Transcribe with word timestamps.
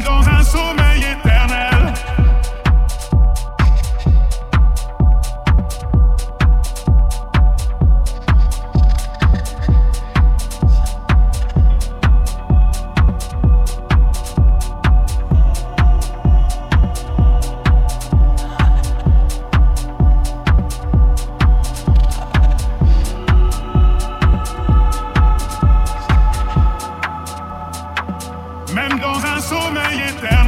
guns 0.00 0.08
on 0.08 0.23
sommeil 29.44 30.00
éternel. 30.08 30.43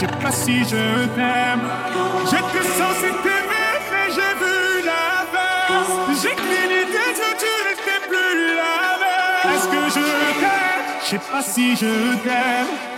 Je 0.00 0.06
sais 0.06 0.12
pas 0.12 0.32
si 0.32 0.64
je 0.64 1.06
t'aime. 1.14 1.60
Je 2.24 2.30
te 2.30 2.64
sens 2.64 2.96
si 3.00 3.10
mais 3.90 4.08
j'ai 4.14 4.32
vu 4.40 4.86
la 4.86 5.26
face. 5.30 6.22
J'ai 6.22 6.34
cligné 6.36 6.86
des 6.86 7.10
yeux, 7.20 7.36
tu 7.38 7.52
n'étais 7.68 8.00
plus 8.08 8.56
la 8.56 8.96
même. 9.02 9.54
Est-ce 9.54 9.68
que 9.68 10.00
je 10.00 10.40
t'aime? 10.40 10.86
Je 11.02 11.06
sais 11.06 11.18
pas 11.30 11.42
si 11.42 11.76
je 11.76 12.16
t'aime. 12.22 12.89